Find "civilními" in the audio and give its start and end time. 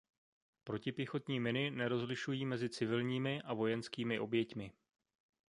2.69-3.41